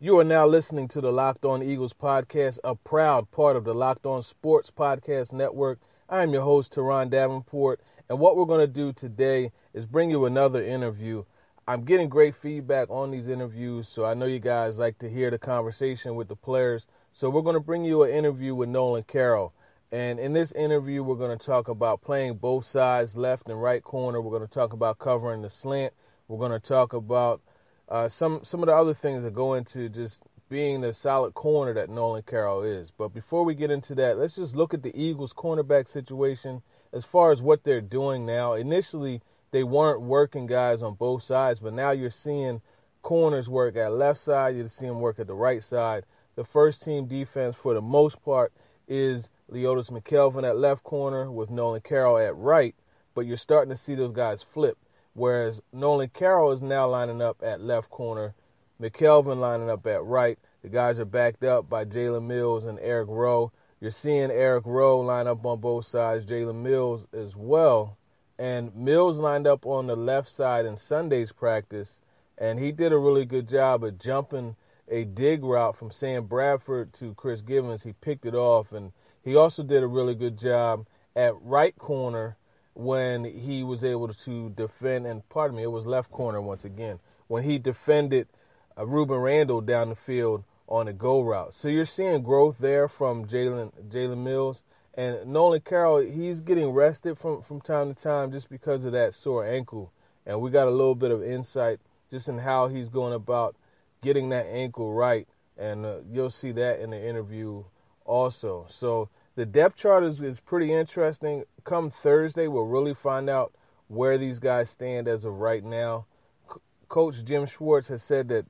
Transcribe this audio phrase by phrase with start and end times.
[0.00, 3.74] You are now listening to the Locked On Eagles podcast, a proud part of the
[3.74, 5.80] Locked On Sports Podcast Network.
[6.08, 10.08] I am your host, Teron Davenport, and what we're going to do today is bring
[10.08, 11.24] you another interview.
[11.66, 15.32] I'm getting great feedback on these interviews, so I know you guys like to hear
[15.32, 16.86] the conversation with the players.
[17.12, 19.52] So we're going to bring you an interview with Nolan Carroll.
[19.90, 23.82] And in this interview, we're going to talk about playing both sides, left and right
[23.82, 24.20] corner.
[24.20, 25.92] We're going to talk about covering the slant.
[26.28, 27.40] We're going to talk about
[27.88, 31.74] uh, some some of the other things that go into just being the solid corner
[31.74, 32.90] that Nolan Carroll is.
[32.90, 37.04] But before we get into that, let's just look at the Eagles' cornerback situation as
[37.04, 38.54] far as what they're doing now.
[38.54, 42.62] Initially, they weren't working guys on both sides, but now you're seeing
[43.02, 44.56] corners work at left side.
[44.56, 46.04] You're seeing them work at the right side.
[46.34, 48.52] The first team defense, for the most part,
[48.86, 52.74] is Leotis McKelvin at left corner with Nolan Carroll at right.
[53.14, 54.78] But you're starting to see those guys flip
[55.18, 58.34] whereas Nolan Carroll is now lining up at left corner,
[58.80, 60.38] McKelvin lining up at right.
[60.62, 63.52] The guys are backed up by Jalen Mills and Eric Rowe.
[63.80, 67.96] You're seeing Eric Rowe line up on both sides, Jalen Mills as well.
[68.38, 72.00] And Mills lined up on the left side in Sunday's practice,
[72.36, 74.56] and he did a really good job of jumping
[74.88, 77.82] a dig route from Sam Bradford to Chris Givens.
[77.82, 78.92] He picked it off, and
[79.24, 82.36] he also did a really good job at right corner
[82.78, 87.00] when he was able to defend, and pardon me, it was left corner once again,
[87.26, 88.28] when he defended
[88.76, 91.54] uh, Rueben Randle down the field on a go route.
[91.54, 94.62] So you're seeing growth there from Jalen Jalen Mills.
[94.94, 99.14] And Nolan Carroll, he's getting rested from, from time to time just because of that
[99.14, 99.92] sore ankle.
[100.26, 101.80] And we got a little bit of insight
[102.10, 103.56] just in how he's going about
[104.02, 105.26] getting that ankle right.
[105.56, 107.64] And uh, you'll see that in the interview
[108.04, 108.66] also.
[108.70, 109.08] So
[109.38, 111.44] the depth chart is, is pretty interesting.
[111.62, 113.52] Come Thursday, we'll really find out
[113.86, 116.06] where these guys stand as of right now.
[116.52, 118.46] C- Coach Jim Schwartz has said that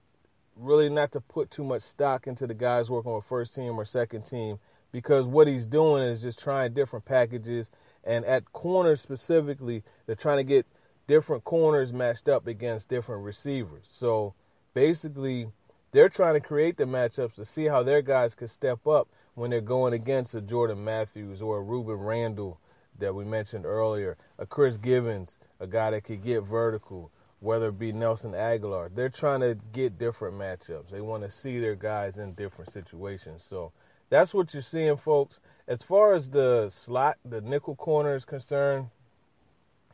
[0.56, 3.84] really not to put too much stock into the guys working with first team or
[3.84, 4.58] second team
[4.90, 7.68] because what he's doing is just trying different packages.
[8.02, 10.64] And at corners specifically, they're trying to get
[11.06, 13.84] different corners matched up against different receivers.
[13.90, 14.32] So
[14.72, 15.48] basically,
[15.92, 19.06] they're trying to create the matchups to see how their guys can step up
[19.38, 22.58] when they're going against a Jordan Matthews or a Rueben Randle
[22.98, 27.78] that we mentioned earlier, a Chris Givens, a guy that could get vertical, whether it
[27.78, 28.90] be Nelson Agholor.
[28.92, 30.90] They're trying to get different matchups.
[30.90, 33.44] They want to see their guys in different situations.
[33.48, 33.70] So
[34.10, 35.38] that's what you're seeing, folks.
[35.68, 38.88] As far as the slot, the nickel corner is concerned,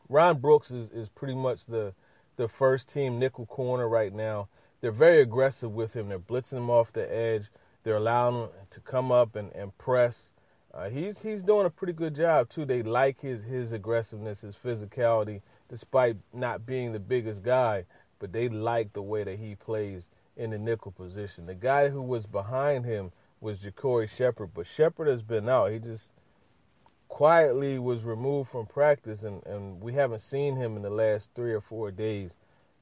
[0.09, 1.95] Ron Brooks is, is pretty much the
[2.37, 4.49] the first team nickel corner right now.
[4.81, 6.09] They're very aggressive with him.
[6.09, 7.45] They're blitzing him off the edge.
[7.85, 10.31] They're allowing him to come up and, and press.
[10.73, 12.65] Uh, he's he's doing a pretty good job too.
[12.65, 17.85] They like his his aggressiveness, his physicality, despite not being the biggest guy.
[18.19, 21.47] But they like the way that he plays in the nickel position.
[21.47, 25.71] The guy who was behind him was JaCorey Shepherd, but Shepherd has been out.
[25.71, 26.13] He just
[27.09, 31.53] quietly was removed from practice, and, and we haven't seen him in the last three
[31.53, 32.35] or four days.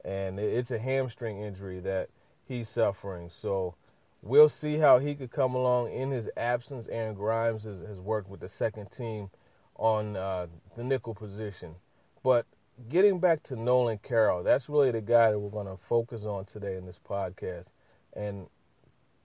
[0.05, 2.09] And it's a hamstring injury that
[2.47, 3.31] he's suffering.
[3.31, 3.75] So
[4.23, 6.87] we'll see how he could come along in his absence.
[6.91, 9.31] Aaron Grimes has, has worked with the second team
[9.77, 10.47] on uh,
[10.77, 11.75] the nickel position.
[12.23, 12.47] But
[12.89, 16.45] getting back to Nolan Carroll, that's really the guy that we're going to focus on
[16.45, 17.67] today in this podcast.
[18.15, 18.47] And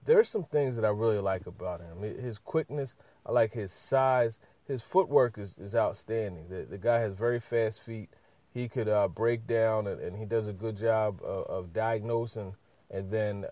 [0.06, 2.02] there's some things that I really like about him.
[2.02, 4.40] His quickness, I like his size.
[4.68, 6.48] His footwork is, is outstanding.
[6.50, 8.10] The, the guy has very fast feet.
[8.54, 12.56] He could uh, break down, and, and, he does a good job of, of, diagnosing
[12.90, 13.46] and then,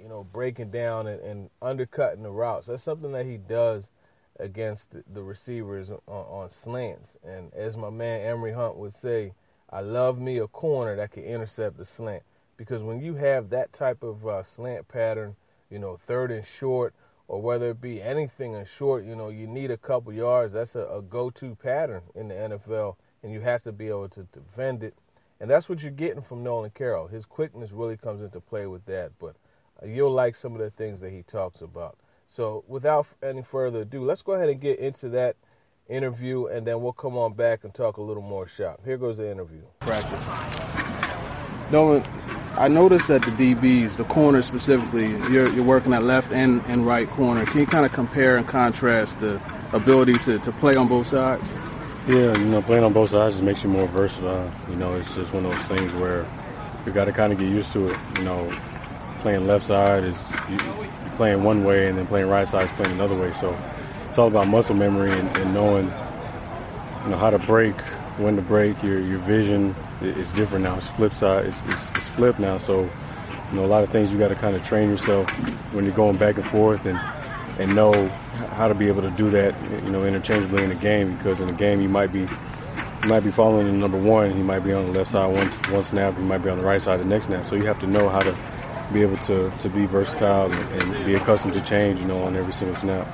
[0.00, 2.66] you know, breaking down and, and, undercutting the routes.
[2.66, 3.90] That's something that he does
[4.38, 7.16] against the receivers on, on slants.
[7.24, 9.32] And as my man Emory Hunt would say,
[9.70, 12.22] I love me a corner that can intercept the slant.
[12.56, 15.36] Because when you have that type of uh, slant pattern,
[15.70, 16.94] you know, third and short,
[17.28, 20.54] or whether it be anything in short, you know, you need a couple yards.
[20.54, 24.26] That's a, a go-to pattern in the NFL, and you have to be able to
[24.32, 24.94] defend it.
[25.40, 27.06] And that's what you're getting from Nolan Carroll.
[27.06, 29.36] His quickness really comes into play with that, but
[29.84, 31.98] you'll like some of the things that he talks about.
[32.34, 35.36] So without any further ado, let's go ahead and get into that
[35.88, 38.80] interview, and then we'll come on back and talk a little more shop.
[38.84, 39.62] Here goes the interview.
[39.80, 40.24] Practice.
[41.70, 42.04] Nolan,
[42.56, 46.86] I noticed that the DBs, the corners specifically, you're, you're working at left and, and
[46.86, 47.44] right corner.
[47.46, 49.40] Can you kind of compare and contrast the
[49.72, 51.52] ability to, to play on both sides?
[52.06, 54.50] Yeah, you know, playing on both sides just makes you more versatile.
[54.70, 56.26] You know, it's just one of those things where
[56.86, 57.98] you got to kind of get used to it.
[58.18, 58.50] You know,
[59.18, 60.22] playing left side is
[61.16, 63.32] playing one way, and then playing right side is playing another way.
[63.32, 63.56] So
[64.08, 65.86] it's all about muscle memory and, and knowing,
[67.04, 67.74] you know, how to break,
[68.18, 68.82] when to break.
[68.82, 70.76] Your your vision is different now.
[70.76, 71.46] It's flip side.
[71.46, 72.58] It's, it's, it's flipped now.
[72.58, 72.82] So
[73.50, 75.30] you know, a lot of things you got to kind of train yourself
[75.72, 76.98] when you're going back and forth and
[77.58, 77.92] and know
[78.52, 79.54] how to be able to do that,
[79.84, 81.16] you know, interchangeably in a game.
[81.16, 84.32] Because in a game, you might be you might be following the number one.
[84.32, 86.16] He might be on the left side one one snap.
[86.16, 87.46] He might be on the right side the next snap.
[87.46, 88.36] So you have to know how to
[88.92, 92.36] be able to, to be versatile and, and be accustomed to change, you know, on
[92.36, 93.06] every single snap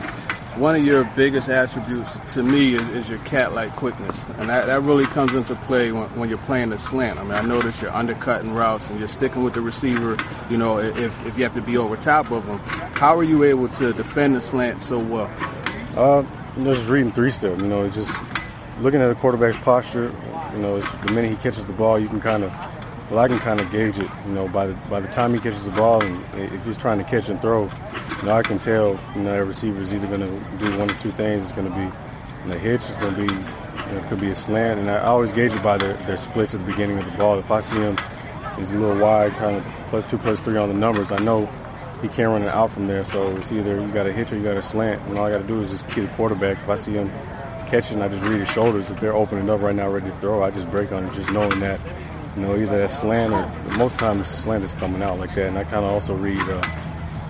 [0.57, 4.83] one of your biggest attributes to me is, is your cat-like quickness, and that, that
[4.83, 7.19] really comes into play when, when, you're playing the slant.
[7.19, 10.17] I mean, I notice you're undercutting routes and you're sticking with the receiver.
[10.49, 12.59] You know, if, if you have to be over top of them,
[12.99, 15.31] how are you able to defend the slant so well?
[15.97, 16.25] Uh,
[16.57, 17.61] you know, just reading three step.
[17.61, 18.13] You know, just
[18.81, 20.15] looking at the quarterback's posture.
[20.53, 22.53] You know, the minute he catches the ball, you can kind of
[23.11, 24.11] well, I can kind of gauge it.
[24.27, 26.99] You know, by the by the time he catches the ball, and if he's trying
[26.99, 28.99] to catch and throw, you know, I can tell.
[29.15, 31.45] You know, that receiver is either going to do one or two things.
[31.45, 31.97] It's going to be
[32.45, 32.81] in the hitch.
[32.81, 35.53] It's going to be you know, it could be a slant, and I always gauge
[35.53, 37.39] it by their, their splits at the beginning of the ball.
[37.39, 37.97] If I see him
[38.57, 41.47] he's a little wide, kind of plus two, plus three on the numbers, I know
[42.03, 43.05] he can't run it out from there.
[43.07, 45.31] So it's either you got a hitch or you got a slant, and all I
[45.31, 46.59] got to do is just keep the quarterback.
[46.59, 47.11] If I see him
[47.67, 48.91] catching, I just read his shoulders.
[48.91, 51.33] If they're opening up right now, ready to throw, I just break on it, just
[51.33, 51.81] knowing that
[52.37, 55.49] you know, either that slant or most times slant is coming out like that.
[55.49, 56.63] And I kind of also read, uh,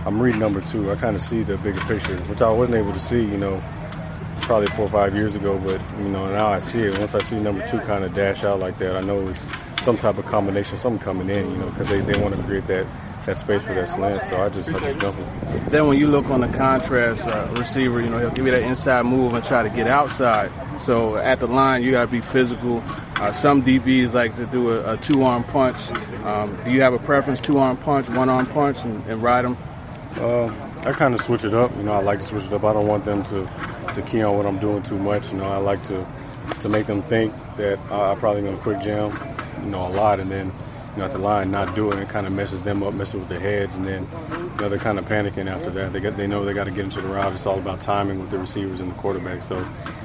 [0.06, 0.90] I'm reading number two.
[0.90, 3.62] I kind of see the bigger picture, which I wasn't able to see, you know,
[4.42, 5.58] probably four or five years ago.
[5.58, 6.98] But, you know, now I see it.
[6.98, 9.40] Once I see number two kind of dash out like that, I know it's
[9.82, 12.66] some type of combination, something coming in, you know, because they, they want to create
[12.68, 12.86] that
[13.26, 14.22] that space for that slant.
[14.26, 14.68] So I just,
[15.00, 15.16] jump.
[15.70, 18.62] Then when you look on the contrast uh, receiver, you know he'll give you that
[18.62, 20.50] inside move and try to get outside.
[20.80, 22.82] So at the line, you got to be physical.
[23.16, 25.90] Uh, some DBs like to do a, a two-arm punch.
[26.24, 29.56] Um, do you have a preference, two-arm punch, one-arm punch, and, and ride them?
[30.16, 30.46] Uh,
[30.80, 31.74] I kind of switch it up.
[31.76, 32.64] You know, I like to switch it up.
[32.64, 33.48] I don't want them to,
[33.94, 35.30] to key on what I'm doing too much.
[35.30, 36.06] You know, I like to
[36.60, 39.12] to make them think that uh, I'm probably going to quick jam,
[39.62, 40.52] you know, a lot, and then
[40.94, 43.16] you know, at the line not do it, it kind of messes them up, messes
[43.16, 45.92] with their heads, and then you know, they're kind of panicking after that.
[45.92, 47.32] They get, they know they got to get into the route.
[47.32, 49.42] It's all about timing with the receivers and the quarterback.
[49.42, 49.64] So, you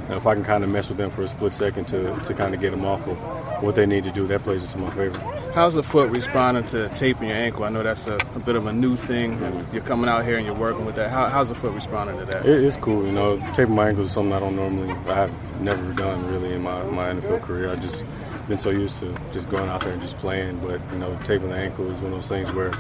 [0.09, 2.33] know, if I can kind of mess with them for a split second to, to
[2.33, 3.17] kind of get them off of
[3.61, 5.19] what they need to do, that plays into my favor.
[5.53, 7.65] How's the foot responding to taping your ankle?
[7.65, 10.37] I know that's a, a bit of a new thing, and you're coming out here
[10.37, 11.11] and you're working with that.
[11.11, 12.47] How, how's the foot responding to that?
[12.47, 13.05] It, it's cool.
[13.05, 16.53] You know, taping my ankle is something I don't normally, I have never done really
[16.53, 17.71] in my, my NFL career.
[17.71, 18.03] I just
[18.49, 20.59] been so used to just going out there and just playing.
[20.59, 22.71] But you know, taping the ankle is one of those things where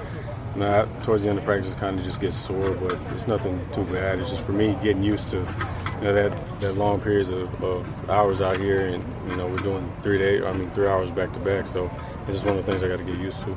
[0.55, 3.65] you know, towards the end of practice, kind of just gets sore, but it's nothing
[3.71, 4.19] too bad.
[4.19, 8.09] It's just for me getting used to you know that that long periods of, of
[8.09, 10.43] hours out here, and you know we're doing three days.
[10.43, 11.67] I mean, three hours back to back.
[11.67, 11.89] So
[12.27, 13.55] it's just one of the things I got to get used to.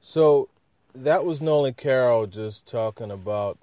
[0.00, 0.48] So
[0.94, 3.58] that was Nolan Carroll just talking about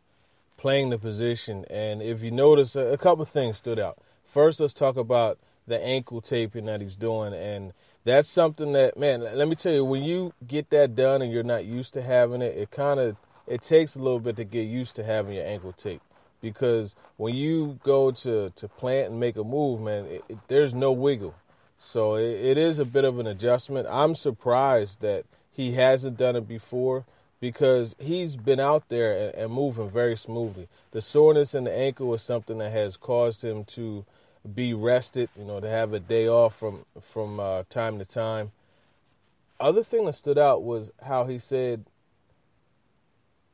[0.57, 3.97] playing the position, and if you notice, a couple things stood out.
[4.25, 7.73] First, let's talk about the ankle taping that he's doing and
[8.03, 11.43] that's something that man let me tell you when you get that done and you're
[11.43, 13.15] not used to having it it kind of
[13.47, 16.03] it takes a little bit to get used to having your ankle taped
[16.41, 20.73] because when you go to to plant and make a move man it, it, there's
[20.73, 21.35] no wiggle.
[21.79, 23.87] So it, it is a bit of an adjustment.
[23.89, 27.05] I'm surprised that he hasn't done it before
[27.39, 30.67] because he's been out there and, and moving very smoothly.
[30.91, 34.05] The soreness in the ankle is something that has caused him to
[34.55, 38.51] be rested, you know, to have a day off from from uh, time to time.
[39.59, 41.85] Other thing that stood out was how he said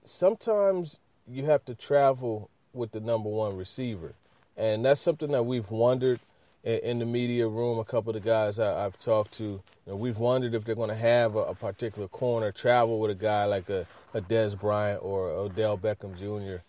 [0.05, 4.13] sometimes you have to travel with the number one receiver,
[4.57, 6.19] and that's something that we've wondered
[6.63, 7.79] in, in the media room.
[7.79, 10.75] A couple of the guys I, have talked to, you know, we've wondered if they're
[10.75, 14.59] going to have a, a, particular corner travel with a guy like a, a Dez
[14.59, 16.62] Bryant or Odell Beckham Jr.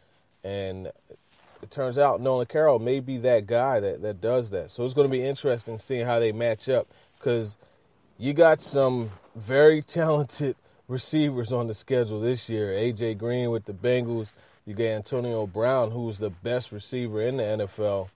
[0.47, 0.93] And
[1.65, 4.71] it turns out Nolan Carroll may be that guy that, that does that.
[4.71, 6.87] So it's going to be interesting seeing how they match up
[7.19, 7.57] because
[8.19, 10.57] you got some very talented
[10.89, 12.69] receivers on the schedule this year.
[12.69, 14.29] AJ Green with the Bengals.
[14.67, 18.11] You got Antonio Brown, who's the best receiver in the NFL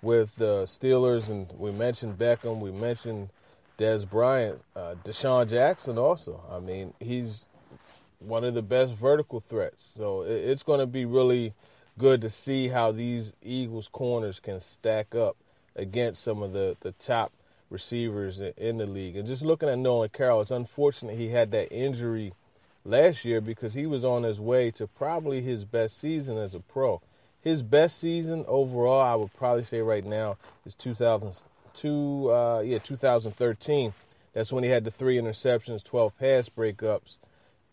[0.00, 3.28] with the Steelers, and we mentioned Beckham, we mentioned
[3.78, 6.42] Dez Bryant, uh, DeSean Jackson also.
[6.50, 7.48] I mean, he's
[8.18, 9.92] one of the best vertical threats.
[9.94, 11.52] So it's going to be really
[11.98, 15.36] good to see how these Eagles corners can stack up
[15.76, 17.32] against some of the, the top
[17.70, 19.16] receivers in the league.
[19.16, 22.32] And just looking at Nolan Carroll, it's unfortunate he had that injury
[22.84, 26.60] last year because he was on his way to probably his best season as a
[26.60, 27.00] pro.
[27.40, 33.92] His best season overall, I would probably say right now, is 2002, uh, yeah, 2013.
[34.32, 37.18] That's when he had the three interceptions, 12 pass breakups.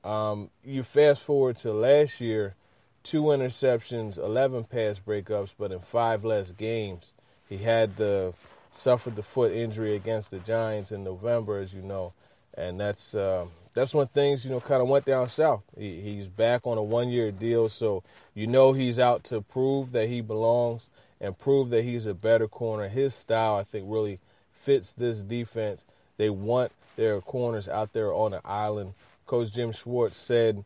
[0.04, 2.56] Um, you fast forward to last year,
[3.03, 7.13] two interceptions, 11 pass breakups, but in five less games.
[7.50, 8.34] He had the
[8.72, 12.13] suffered the foot injury against the Giants in November, as you know,
[12.53, 15.63] and that's uh, that's when things you know kind of went down south.
[15.77, 18.03] He, he's back on a one-year deal, so
[18.34, 20.84] you know he's out to prove that he belongs
[21.20, 22.88] and prove that he's a better corner.
[22.88, 24.20] His style, I think, really
[24.51, 25.84] fits this defense.
[26.17, 28.93] They want their corners out there on the island.
[29.27, 30.63] Coach Jim Schwartz said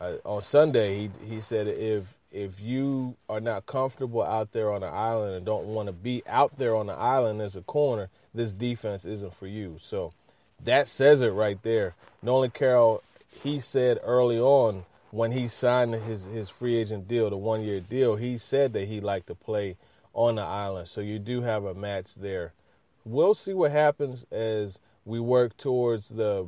[0.00, 4.88] on Sunday, he he said if if you are not comfortable out there on the
[4.88, 8.54] island and don't want to be out there on the island as a corner, this
[8.54, 9.78] defense isn't for you.
[9.80, 10.12] So
[10.64, 11.94] that says it right there.
[12.22, 13.02] Nolan Carroll,
[13.42, 17.80] he said early on when he signed his his free agent deal, the one year
[17.80, 19.76] deal, he said that he liked to play
[20.12, 20.88] on the island.
[20.88, 22.52] So you do have a match there.
[23.04, 26.46] We'll see what happens as we work towards the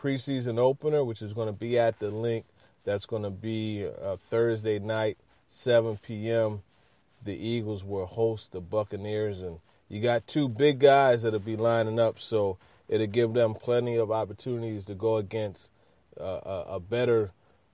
[0.00, 2.46] preseason opener, which is going to be at the Linc
[2.88, 5.18] that's going to be uh, Thursday night,
[5.48, 6.62] 7 p.m.
[7.22, 9.58] The Eagles will host the Buccaneers, and
[9.90, 12.56] you got two big guys that'll be lining up, so
[12.88, 15.68] it'll give them plenty of opportunities to go against
[16.18, 17.30] uh, a, a, better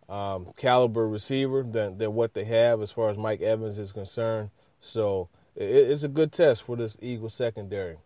[0.08, 4.50] um, caliber receiver than, than what they have as far as Mike Evans is concerned.
[4.80, 7.98] So it, it's a good test for this Eagles secondary.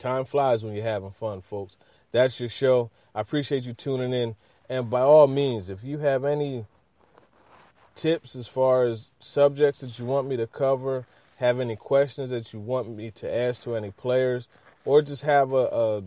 [0.00, 1.76] Time flies when you're having fun, folks.
[2.10, 2.90] That's your show.
[3.14, 4.34] I appreciate you tuning in.
[4.68, 6.64] And by all means, if you have any
[7.94, 11.06] tips as far as subjects that you want me to cover,
[11.36, 14.48] have any questions that you want me to ask to any players,
[14.84, 16.02] or just have a, a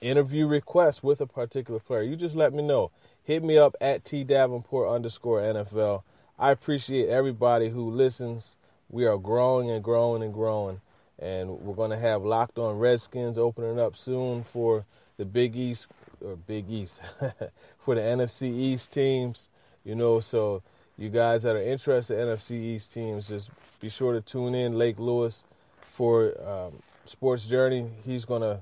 [0.00, 2.90] interview request with a particular player, you just let me know.
[3.24, 6.02] Hit me up at T Davenport underscore NFL.
[6.38, 8.56] I appreciate everybody who listens.
[8.90, 10.80] We are growing and growing and growing.
[11.18, 14.84] And we're going to have Locked On Redskins opening up soon for
[15.16, 15.88] the Big East
[16.20, 17.00] or Big East
[17.84, 19.48] for the NFC East teams.
[19.84, 20.62] You know, so
[20.96, 24.78] you guys that are interested in NFC East teams, just be sure to tune in
[24.78, 25.44] Lake Lewis
[25.92, 27.90] for um, Sports Journey.
[28.04, 28.60] He's gonna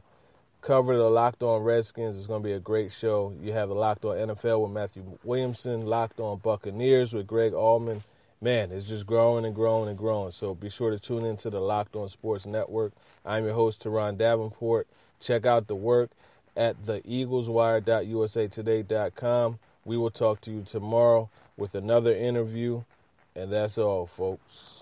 [0.62, 2.16] cover the Locked On Redskins.
[2.16, 3.32] It's gonna be a great show.
[3.42, 8.02] You have the Locked On NFL with Matthew Williamson, Locked On Buccaneers with Greg Allman.
[8.40, 10.32] Man, it's just growing and growing and growing.
[10.32, 12.92] So be sure to tune into the Locked On Sports Network.
[13.24, 14.88] I'm your host, Teron Davenport.
[15.20, 16.10] Check out the work
[16.56, 19.58] at the eagleswire.usatoday.com.
[19.84, 22.82] We will talk to you tomorrow with another interview.
[23.34, 24.81] And that's all, folks.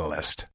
[0.00, 0.46] Catalyst.